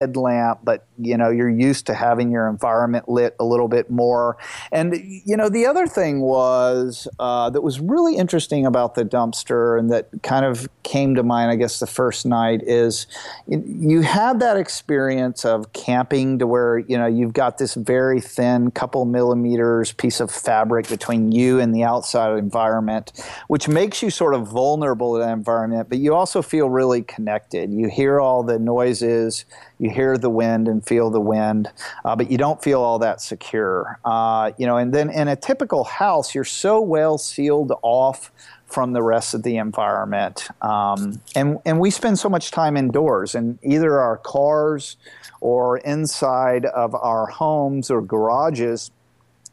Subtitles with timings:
[0.00, 4.38] headlamp, but you know you're used to having your environment lit a little bit more.
[4.72, 4.94] And
[5.26, 9.90] you know the other thing was uh, that was really interesting about the dumpster, and
[9.92, 13.06] that kind of came to mind, I guess, the first night is
[13.46, 18.70] you had that experience of camping to where you know you've got this very thin
[18.70, 23.12] couple millimeters piece of fabric between you and the outside environment,
[23.48, 27.70] which makes you sort of vulnerable to that environment, but you also feel really connected.
[27.70, 29.44] You hear all the noises
[29.80, 31.70] you hear the wind and feel the wind,
[32.04, 33.98] uh, but you don't feel all that secure.
[34.04, 38.30] Uh, you know, and then in a typical house, you're so well sealed off
[38.66, 40.48] from the rest of the environment.
[40.62, 44.96] Um, and, and we spend so much time indoors in either our cars
[45.40, 48.90] or inside of our homes or garages.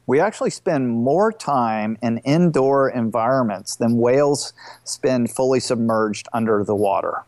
[0.05, 4.53] We actually spend more time in indoor environments than whales
[4.83, 7.23] spend fully submerged under the water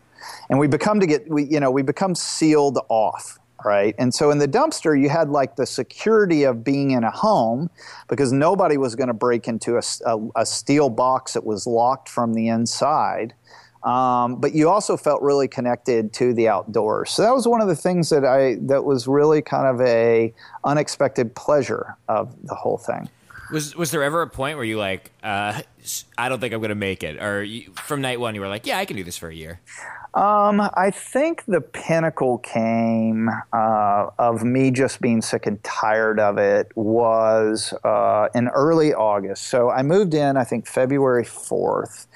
[0.50, 3.96] and we become to get we you know we become sealed off right?
[3.98, 7.70] And so in the dumpster you had like the security of being in a home
[8.08, 12.08] because nobody was going to break into a, a, a, steel box that was locked
[12.08, 13.34] from the inside.
[13.84, 17.12] Um, but you also felt really connected to the outdoors.
[17.12, 20.34] So that was one of the things that i that was really kind of a
[20.64, 23.10] unexpected pleasure of the whole thing
[23.52, 25.62] was was there ever a point where you like, uh,
[26.18, 28.48] I don't think I'm going to make it, or you, from night one you were
[28.48, 29.60] like, yeah, I can do this for a year?
[30.16, 36.40] Um, I think the pinnacle came uh, of me just being sick and tired of
[36.40, 39.50] it was uh, in early August.
[39.50, 42.08] So I moved in, I think February 4th,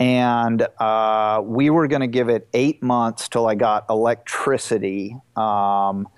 [0.00, 5.16] and uh, we were going to give it eight months till I got electricity.
[5.36, 6.08] Um,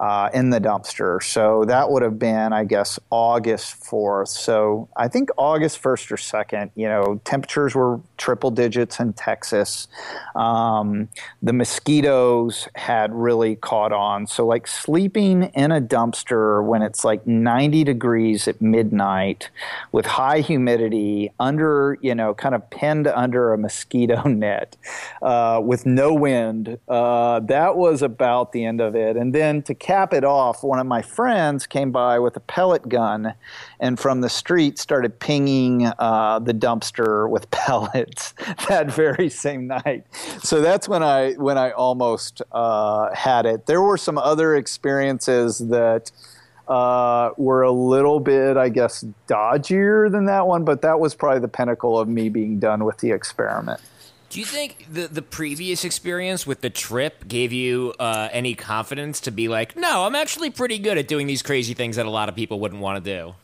[0.00, 1.22] uh, in the dumpster.
[1.22, 4.28] So that would have been, I guess, August 4th.
[4.28, 9.88] So I think August 1st or 2nd, you know, temperatures were triple digits in Texas.
[10.34, 11.08] Um,
[11.42, 14.26] the mosquitoes had really caught on.
[14.26, 19.50] So, like sleeping in a dumpster when it's like 90 degrees at midnight
[19.92, 24.76] with high humidity under, you know, kind of pinned under a mosquito net
[25.20, 29.16] uh, with no wind, uh, that was about the end of it.
[29.16, 32.88] And then to cap it off, one of my friends came by with a pellet
[32.88, 33.34] gun
[33.80, 38.32] and from the street started pinging uh, the dumpster with pellets
[38.68, 40.04] that very same night.
[40.44, 43.66] So that's when I when I almost uh, had it.
[43.66, 46.12] There were some other experiences that.
[46.68, 51.40] Uh, were a little bit, I guess, dodgier than that one, but that was probably
[51.40, 53.80] the pinnacle of me being done with the experiment.
[54.30, 59.20] Do you think the the previous experience with the trip gave you uh, any confidence
[59.22, 62.10] to be like, no, I'm actually pretty good at doing these crazy things that a
[62.10, 63.34] lot of people wouldn't want to do?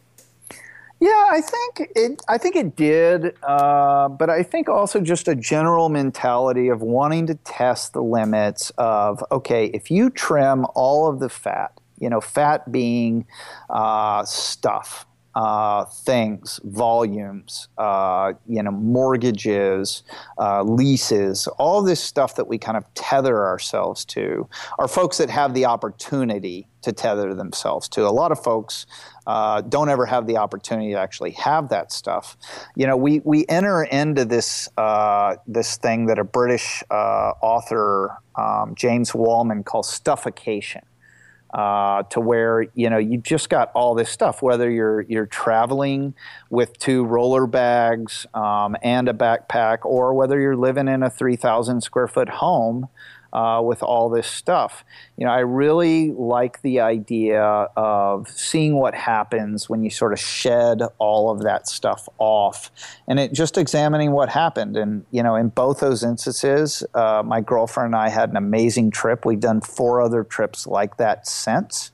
[1.00, 2.22] Yeah, I think it.
[2.28, 7.26] I think it did, uh, but I think also just a general mentality of wanting
[7.26, 12.20] to test the limits of okay, if you trim all of the fat, you know,
[12.20, 13.26] fat being
[13.70, 15.04] uh, stuff,
[15.36, 20.02] uh, things, volumes, uh, you know, mortgages,
[20.38, 24.48] uh, leases, all this stuff that we kind of tether ourselves to
[24.78, 28.06] are folks that have the opportunity to tether themselves to.
[28.06, 28.86] A lot of folks
[29.26, 32.38] uh, don't ever have the opportunity to actually have that stuff.
[32.74, 38.16] You know, we, we enter into this uh, this thing that a British uh, author
[38.36, 40.82] um, James Wallman calls stuffocation
[41.52, 44.42] uh, to where you know you just got all this stuff.
[44.42, 46.14] Whether you're you're traveling
[46.50, 51.36] with two roller bags um, and a backpack, or whether you're living in a three
[51.36, 52.88] thousand square foot home
[53.32, 54.84] uh, with all this stuff.
[55.16, 60.18] You know, I really like the idea of seeing what happens when you sort of
[60.18, 62.70] shed all of that stuff off,
[63.08, 64.76] and it just examining what happened.
[64.76, 68.90] And you know, in both those instances, uh, my girlfriend and I had an amazing
[68.90, 69.24] trip.
[69.24, 71.90] We've done four other trips like that since.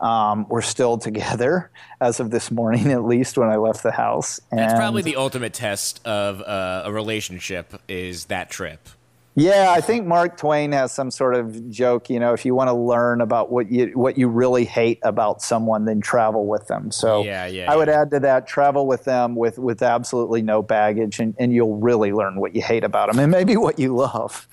[0.00, 1.70] Um, we're still together
[2.00, 4.40] as of this morning, at least when I left the house.
[4.50, 8.88] And That's probably the ultimate test of uh, a relationship is that trip.
[9.38, 12.08] Yeah, I think Mark Twain has some sort of joke.
[12.08, 15.42] You know, if you want to learn about what you what you really hate about
[15.42, 16.90] someone, then travel with them.
[16.90, 20.62] So yeah, yeah, I would add to that: travel with them with with absolutely no
[20.62, 23.94] baggage, and, and you'll really learn what you hate about them, and maybe what you
[23.94, 24.48] love.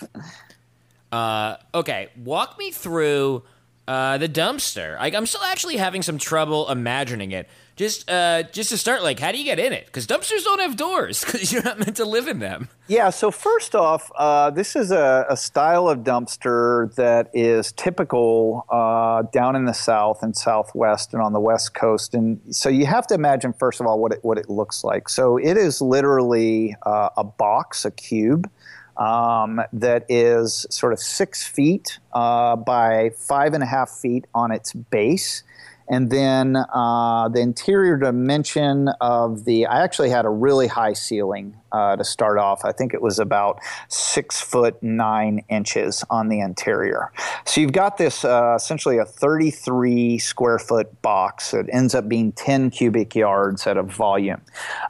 [1.13, 3.43] Uh, okay, walk me through
[3.87, 4.97] uh, the dumpster.
[4.97, 9.19] Like, I'm still actually having some trouble imagining it just uh, just to start, like,
[9.19, 9.87] how do you get in it?
[9.87, 12.69] Because dumpsters don't have doors because you're not meant to live in them.
[12.87, 13.09] Yeah.
[13.09, 19.23] So first off, uh, this is a, a, style of dumpster that is typical uh,
[19.33, 22.13] down in the South and Southwest and on the West Coast.
[22.13, 25.09] And so you have to imagine first of all what it what it looks like.
[25.09, 28.49] So it is literally uh, a box, a cube.
[28.97, 34.51] Um, that is sort of six feet uh, by five and a half feet on
[34.51, 35.43] its base.
[35.89, 41.57] And then uh, the interior dimension of the, I actually had a really high ceiling
[41.73, 42.63] uh, to start off.
[42.63, 43.59] I think it was about
[43.89, 47.11] six foot nine inches on the interior.
[47.45, 52.31] So you've got this uh, essentially a 33 square foot box that ends up being
[52.31, 54.41] 10 cubic yards at a volume.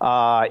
[0.02, 0.48] Uh,